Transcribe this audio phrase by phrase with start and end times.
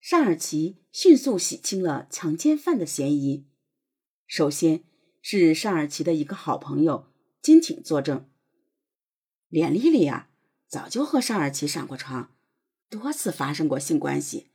[0.00, 3.46] 尚尔奇迅速洗清了强奸犯的嫌疑。
[4.26, 4.84] 首先
[5.20, 7.12] 是尚尔奇的一个好朋友
[7.42, 8.28] 金挺作证，
[9.48, 10.30] 连丽丽啊，
[10.66, 12.34] 早就和尚尔奇上过床，
[12.88, 14.48] 多次发生过性关系，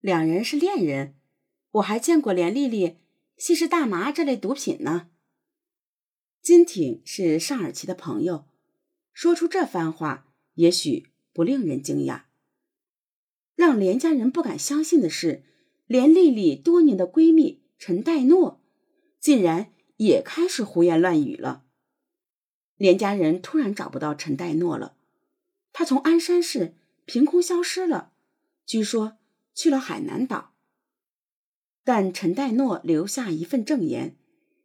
[0.00, 1.14] 两人是恋人。
[1.72, 2.96] 我还见过连丽丽
[3.36, 5.10] 吸食大麻这类毒品呢。
[6.40, 8.46] 金挺是尚尔奇的朋友，
[9.12, 12.27] 说出这番话也许不令人惊讶。
[13.68, 15.42] 让连家人不敢相信的是，
[15.86, 18.62] 连丽丽多年的闺蜜陈黛诺，
[19.20, 21.66] 竟然也开始胡言乱语了。
[22.78, 24.96] 连家人突然找不到陈黛诺了，
[25.74, 28.12] 她从鞍山市凭空消失了，
[28.64, 29.18] 据说
[29.54, 30.54] 去了海南岛。
[31.84, 34.16] 但陈黛诺留下一份证言，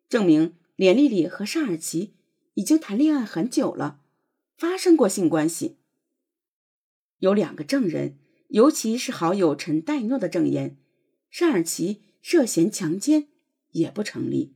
[0.08, 0.56] 证明。
[0.76, 2.16] 连丽丽和沙尔奇
[2.56, 4.00] 已经谈恋爱很久了，
[4.58, 5.78] 发生过性关系。
[7.20, 8.18] 有两个证人，
[8.54, 10.78] 尤其是好友陈黛诺的证言，
[11.32, 13.30] 尚尔奇涉嫌强奸
[13.72, 14.56] 也不成立。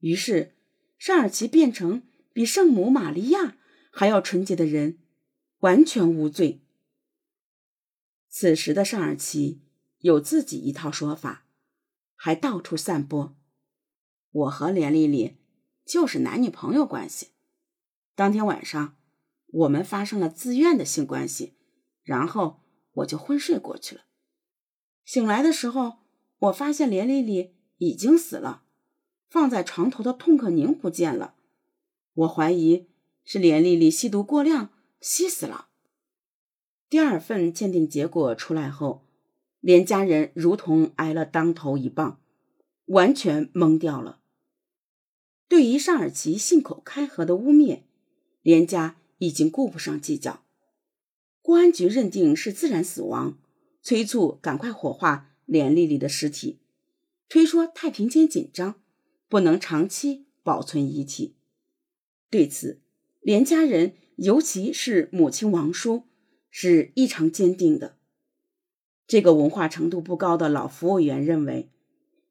[0.00, 0.54] 于是，
[0.98, 2.02] 尚尔奇变成
[2.34, 3.56] 比圣母玛利亚
[3.90, 4.98] 还要纯洁的人，
[5.60, 6.60] 完全无罪。
[8.28, 9.62] 此时的尚尔奇
[10.00, 11.46] 有自己一套说法，
[12.14, 13.34] 还到处散播。
[14.30, 15.38] 我和连丽丽
[15.86, 17.28] 就是男女朋友关系。
[18.14, 18.98] 当天晚上，
[19.46, 21.54] 我们发生了自愿的性关系，
[22.02, 22.60] 然后
[22.92, 24.02] 我就昏睡过去了。
[25.04, 25.98] 醒来的时候，
[26.38, 28.62] 我发现连丽丽已经死了，
[29.28, 31.34] 放在床头的痛克宁不见了。
[32.14, 32.88] 我怀疑
[33.24, 35.68] 是连丽丽吸毒过量吸死了。
[36.88, 39.04] 第二份鉴定结果出来后，
[39.60, 42.20] 连家人如同挨了当头一棒。
[42.88, 44.20] 完全懵掉了。
[45.46, 47.82] 对于尚尔奇信口开河的污蔑，
[48.40, 50.42] 连家已经顾不上计较。
[51.48, 53.38] 公安局认定是自然死亡，
[53.80, 56.58] 催促赶快火化连丽丽的尸体，
[57.26, 58.74] 推说太平间紧张，
[59.30, 61.36] 不能长期保存遗体。
[62.28, 62.82] 对此，
[63.22, 66.02] 连家人，尤其是母亲王叔，
[66.50, 67.96] 是异常坚定的。
[69.06, 71.70] 这个文化程度不高的老服务员认为。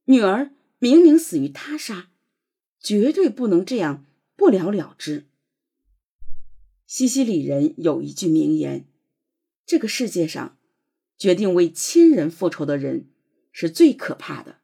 [0.06, 2.12] 女儿明明死于他杀，
[2.80, 4.06] 绝对不能这样
[4.36, 5.26] 不了了之。
[6.86, 8.86] 西西里人有一句名言
[9.68, 10.58] ：“这个世界上，
[11.16, 13.12] 决定为亲人复仇的人
[13.52, 14.62] 是最可怕的。”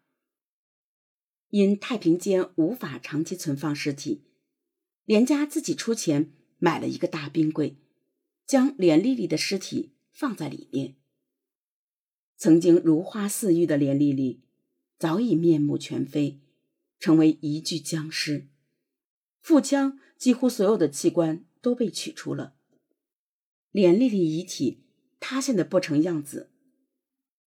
[1.51, 4.23] 因太平间无法长期存放尸体，
[5.05, 7.77] 连家自己出钱买了一个大冰柜，
[8.47, 10.95] 将连丽丽的尸体放在里面。
[12.35, 14.39] 曾经如花似玉的连丽丽。
[14.99, 16.39] 早已面目全非，
[16.97, 18.47] 成为一具僵尸。
[19.41, 22.55] 腹腔几乎所有的器官都被取出了，
[23.71, 24.82] 连丽丽遗体
[25.23, 26.49] 塌陷的不成样子。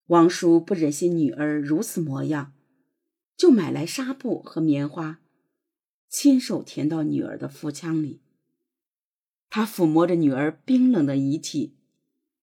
[0.07, 2.55] 王叔不忍心女儿如此模样，
[3.37, 5.21] 就买来纱布和棉花，
[6.09, 8.23] 亲手填到女儿的腹腔里。
[9.51, 11.77] 他抚摸着女儿冰冷的遗体，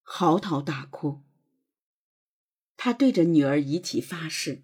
[0.03, 1.21] 嚎啕大哭。
[2.77, 4.61] 他对着女儿遗体发誓。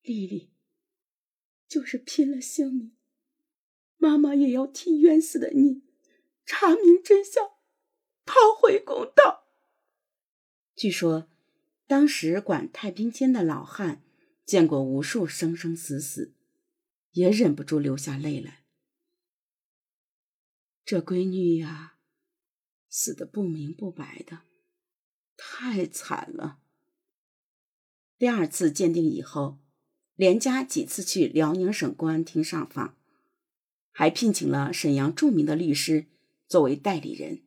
[0.00, 0.48] 丽丽，
[1.68, 2.92] 就是拼了性命，
[3.98, 5.82] 妈妈也要替冤死的你
[6.46, 7.50] 查明真相，
[8.30, 9.48] 讨回公道。
[10.76, 11.28] 据说，
[11.88, 14.04] 当时管太平间的老汉
[14.46, 16.32] 见过无数生生死死，
[17.10, 18.64] 也忍不住流下泪来。
[20.84, 21.96] 这闺女呀，
[22.88, 24.42] 死的不明不白的，
[25.36, 26.60] 太惨了。
[28.16, 29.58] 第二次鉴定以后。
[30.16, 32.98] 连家几次去辽宁省公安厅上访，
[33.90, 36.08] 还聘请了沈阳著名的律师
[36.46, 37.46] 作为代理人。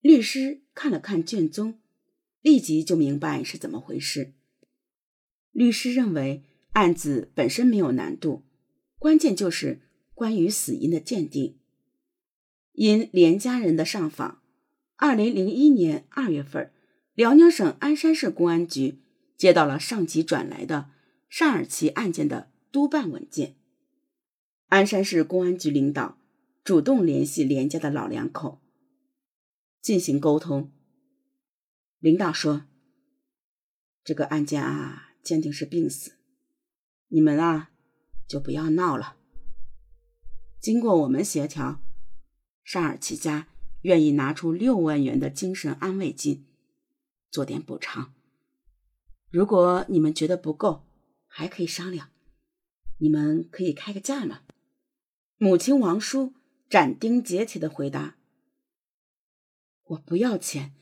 [0.00, 1.78] 律师看了看卷宗，
[2.40, 4.32] 立即就明白是怎么回事。
[5.52, 8.44] 律师认为案子本身没有难度，
[8.98, 9.80] 关键就是
[10.14, 11.58] 关于死因的鉴定。
[12.72, 14.42] 因连家人的上访，
[14.96, 16.72] 二零零一年二月份，
[17.14, 19.00] 辽宁省鞍山市公安局
[19.36, 20.90] 接到了上级转来的。
[21.28, 23.54] 尚尔奇案件的督办文件，
[24.66, 26.18] 鞍山市公安局领导
[26.64, 28.60] 主动联系连家的老两口
[29.80, 30.72] 进行沟通。
[31.98, 32.66] 领导说
[34.04, 36.18] ：“这个案件啊，鉴定是病死，
[37.08, 37.70] 你们啊
[38.28, 39.16] 就不要闹了。
[40.60, 41.80] 经过我们协调，
[42.62, 43.48] 尚尔奇家
[43.82, 46.46] 愿意拿出六万元的精神安慰金，
[47.30, 48.14] 做点补偿。
[49.30, 50.86] 如果你们觉得不够，”
[51.32, 52.10] 还可以商量，
[52.98, 54.40] 你们可以开个价吗？
[55.38, 56.34] 母亲王叔
[56.68, 58.16] 斩钉截铁的回答
[59.90, 60.72] ：“我不要钱，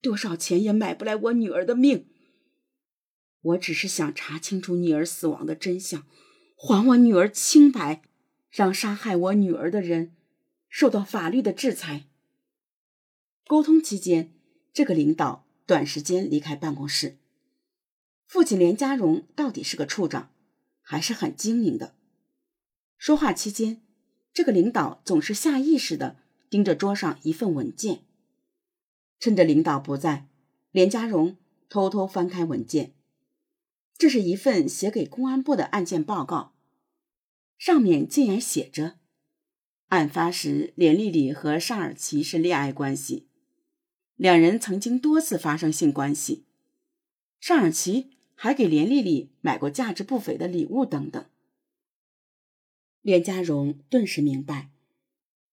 [0.00, 2.06] 多少钱也买不来我女儿的命。
[3.42, 6.06] 我只是想查清楚女儿死亡的真相，
[6.56, 8.02] 还我女儿清白，
[8.50, 10.14] 让杀害我女儿的人
[10.68, 12.06] 受到法律的制裁。
[13.46, 14.32] 沟通期间，
[14.72, 17.18] 这个领导短时间离开办公室。
[18.26, 20.30] 父亲连家荣到底是个处长，
[20.80, 21.94] 还是很精明的。
[22.96, 23.82] 说话期间，
[24.32, 28.04] 这个领导总是下意识的盯着桌上一份文件。
[29.20, 30.26] 趁着领导不在，
[30.72, 31.36] 连家荣
[31.68, 32.94] 偷偷翻开文件，
[33.96, 36.54] 这是一份写给公安部的案件报告，
[37.56, 38.96] 上面竟然写着：
[39.88, 43.28] 案发时，连丽丽和尚尔奇是恋爱关系，
[44.16, 46.46] 两人曾经多次发生性关系，
[47.38, 48.10] 尚尔奇。
[48.42, 51.22] 还给连丽丽买过价值不菲的礼物等等。
[53.02, 54.70] 连家荣顿时明白，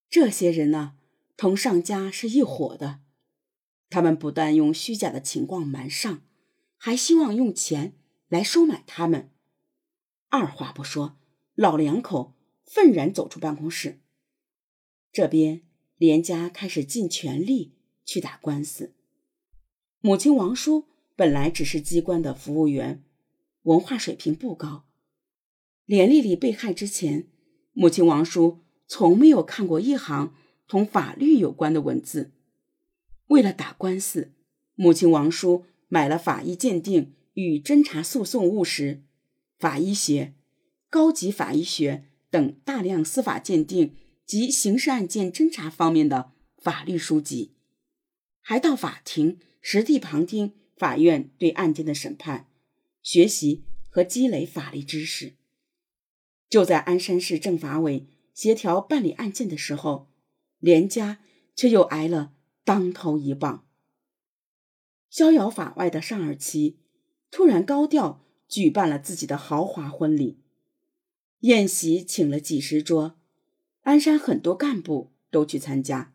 [0.09, 0.95] 这些人呢，
[1.35, 3.01] 同上家是一伙的。
[3.89, 6.21] 他们不但用虚假的情况瞒上，
[6.77, 7.93] 还希望用钱
[8.27, 9.31] 来收买他们。
[10.29, 11.17] 二话不说，
[11.55, 12.35] 老两口
[12.65, 13.99] 愤然走出办公室。
[15.11, 15.61] 这边
[15.97, 17.73] 连家开始尽全力
[18.05, 18.93] 去打官司。
[20.01, 20.87] 母亲王叔。
[21.17, 23.03] 本来只是机关的服务员，
[23.63, 24.85] 文化水平不高。
[25.83, 27.27] 连丽丽被害之前，
[27.73, 30.35] 母亲王叔从没有看过一行
[30.67, 32.33] 同法律有关的文字。
[33.27, 34.33] 为了打官司，
[34.75, 39.03] 母亲王叔买了法医鉴定与侦查诉讼务实、
[39.57, 40.33] 法医学、
[40.89, 43.95] 高级法医学等大量司法鉴定
[44.25, 47.53] 及刑事案件侦查方面的法律书籍，
[48.41, 50.53] 还到法庭实地旁听。
[50.77, 52.51] 法院对案件的审判，
[53.01, 55.33] 学习和积累法律知识。
[56.47, 60.11] 就在鞍山市政法委协调办理案件的时候，
[60.59, 61.17] 连家
[61.55, 62.35] 却又挨了
[62.67, 63.65] 当头一棒。
[65.09, 66.81] 逍遥法外的尚尔奇
[67.31, 70.41] 突然高调举办了自己的豪华婚礼，
[71.39, 73.17] 宴席请了几十桌，
[73.83, 76.13] 鞍山很多干部都去参加。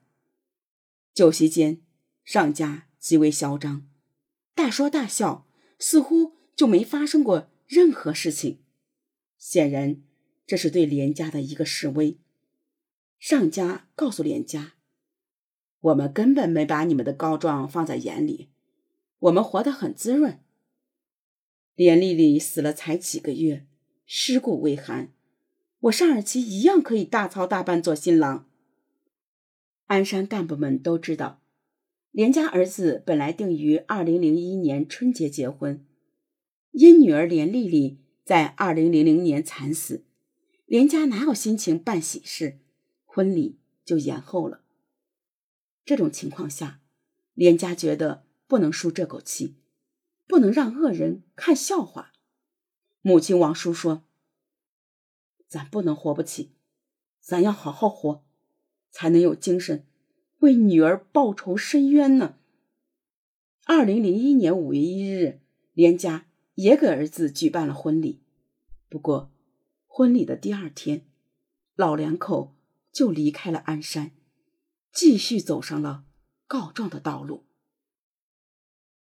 [1.15, 1.81] 酒席间，
[2.23, 3.89] 尚家极为嚣张。
[4.55, 8.61] 大说大笑，似乎就没发生过任何事情。
[9.39, 10.03] 显然，
[10.47, 12.19] 这是对连家的一个示威。
[13.19, 14.75] 上家告诉连家
[15.83, 18.49] ：“我们根本没把你们的告状放在眼里，
[19.19, 20.41] 我们活得很滋润。
[21.75, 23.67] 连丽丽死了才几个月，
[24.07, 25.13] 尸骨未寒，
[25.81, 28.49] 我尚尔奇一样可以大操大办做新郎。”
[29.87, 31.41] 鞍山干部们都知道。
[32.13, 35.83] 连家儿子本来定于二零零一年春节结婚，
[36.73, 40.05] 因女儿连丽丽在二零零零年惨死，
[40.67, 42.59] 连家哪有心情办喜事，
[43.07, 44.62] 婚礼就延后了。
[45.85, 46.81] 这种情况下，
[47.35, 49.57] 连家觉得不能输这口气，
[50.27, 52.13] 不能让恶人看笑话。
[53.01, 54.05] 母亲王叔说
[55.49, 56.53] ：“咱不能活不起，
[57.21, 58.25] 咱要好好活，
[58.91, 59.87] 才能有精神。”
[60.43, 62.37] 为女儿报仇伸冤呢。
[63.65, 65.41] 二零零一年五月一日，
[65.73, 66.27] 连家
[66.57, 68.23] 也给儿子举办了婚礼。
[68.89, 69.31] 不过，
[69.87, 71.07] 婚礼的第二天，
[71.77, 72.57] 老两口
[72.91, 74.11] 就离开了鞍山，
[74.93, 76.05] 继续走上了
[76.47, 77.47] 告状的道路。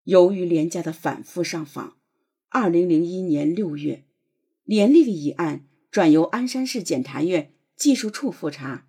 [0.03, 1.97] 由于连家的反复上访，
[2.50, 4.05] 二零零一年六月，
[4.63, 8.88] 连丽丽一案转由鞍山市检察院技术处复查。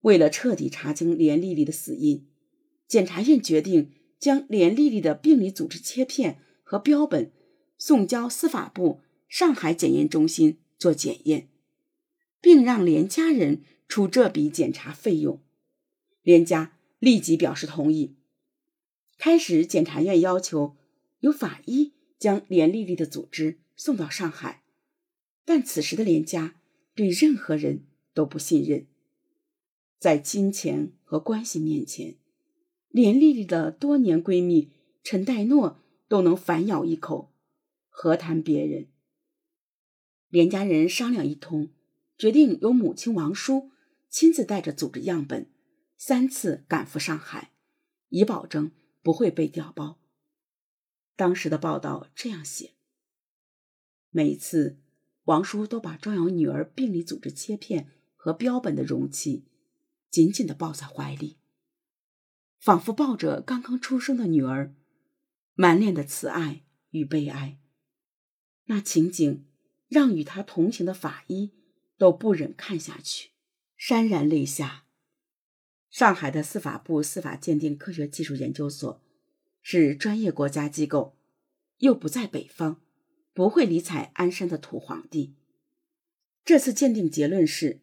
[0.00, 2.28] 为了彻底查清连丽丽的死因，
[2.86, 7.32] 检察院决定将连丽丽的病理组织切片和标本
[7.78, 11.48] 送交司法部上海检验中心做检验，
[12.40, 15.42] 并让连家人出这笔检查费用。
[16.28, 18.14] 连家立即表示同意。
[19.16, 20.76] 开始，检察院要求
[21.20, 24.62] 由法医将连丽丽的组织送到上海，
[25.46, 26.60] 但此时的连家
[26.94, 28.86] 对任何人都不信任。
[29.98, 32.16] 在金钱和关系面前，
[32.90, 34.70] 连丽丽的多年闺蜜
[35.02, 37.32] 陈代诺都能反咬一口，
[37.88, 38.88] 何谈别人？
[40.28, 41.70] 连家人商量一通，
[42.18, 43.70] 决定由母亲王叔
[44.10, 45.46] 亲自带着组织样本
[45.98, 47.52] 三次赶赴上海，
[48.08, 50.00] 以保证不会被调包。
[51.16, 52.74] 当时的报道这样写：
[54.08, 54.78] 每次
[55.24, 59.44] 王叔都把装有女儿病理组织切片和标本的容器。
[60.10, 61.36] 紧紧的抱在怀里，
[62.58, 64.74] 仿佛抱着刚刚出生的女儿，
[65.52, 67.60] 满脸的慈爱与悲哀。
[68.64, 69.46] 那情景
[69.86, 71.52] 让与他同行的法医
[71.98, 73.32] 都不忍看下去，
[73.78, 74.86] 潸然泪下。
[75.90, 79.02] 上海的司法部司法鉴定科学技术研究所
[79.62, 81.16] 是专业国家机构，
[81.78, 82.80] 又不在北方，
[83.32, 85.34] 不会理睬鞍山的土皇帝。
[86.44, 87.80] 这次鉴定结论是：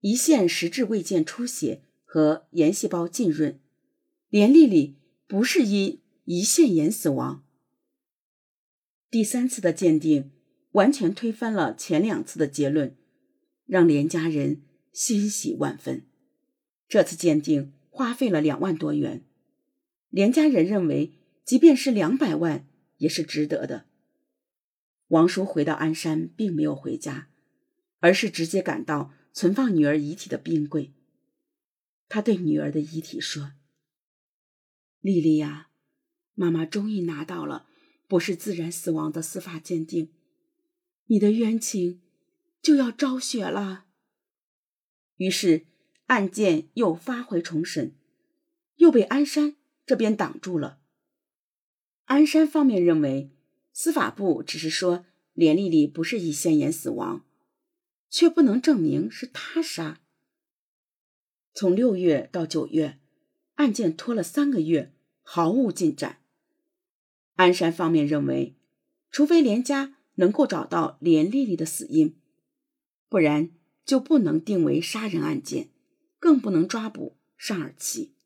[0.00, 3.60] 胰腺实质未见出血和炎细胞浸润，
[4.28, 7.44] 连丽丽不是因胰腺炎死亡。
[9.10, 10.32] 第三次的鉴定
[10.72, 12.96] 完全推翻了前两次的结论，
[13.66, 16.06] 让连家人欣喜万分。
[16.88, 19.24] 这次鉴定花费了两万多元，
[20.10, 21.12] 连家人认为，
[21.44, 22.66] 即便是两百万
[22.98, 23.86] 也是值得的。
[25.08, 27.28] 王叔回到鞍山，并没有回家，
[28.00, 30.92] 而是直接赶到存放女儿遗体的冰柜。
[32.08, 33.52] 他对女儿的遗体说
[35.00, 35.68] ：“丽丽呀，
[36.34, 37.68] 妈妈终于拿到了。”
[38.08, 40.12] 不是自然死亡的司法鉴定，
[41.06, 42.02] 你的冤情
[42.62, 43.86] 就要昭雪了。
[45.16, 45.66] 于是
[46.06, 47.94] 案件又发回重审，
[48.76, 50.78] 又被鞍山这边挡住了。
[52.04, 53.30] 鞍山方面认为，
[53.72, 57.24] 司法部只是说连丽丽不是胰腺炎死亡，
[58.08, 60.00] 却不能证明是他杀。
[61.52, 62.98] 从六月到九月，
[63.56, 66.20] 案件拖了三个月，毫无进展。
[67.34, 68.54] 鞍山方面认为，
[69.10, 72.16] 除非连家能够找到连丽丽的死因，
[73.08, 73.50] 不然
[73.84, 75.70] 就不能定为杀人案件，
[76.26, 78.16] 更不能抓捕尚尔奇。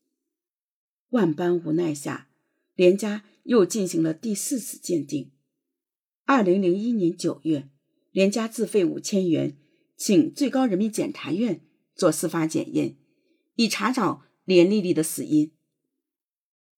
[1.10, 2.30] 万般无奈下，
[2.74, 5.32] 连家又进行了第四次鉴定。
[6.24, 7.68] 二零零一年九月，
[8.10, 9.58] 连家自费五千元，
[9.98, 11.60] 请最高人民检察院
[11.94, 12.96] 做司法检验，
[13.56, 15.52] 以查找连丽丽的死因。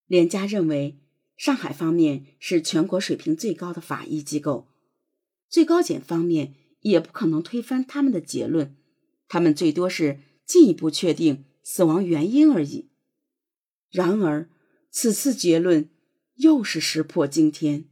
[0.08, 0.98] 连家认为。
[1.36, 4.68] 上海方面是全国水平最高的法医机构，
[5.48, 8.76] 最高检方面也不可能推翻他们的结论，
[9.26, 12.90] 他们最多是进一步确定死亡原因而已。
[13.90, 14.50] 然而，
[14.90, 15.90] 此次结论
[16.34, 17.88] 又是石破惊天。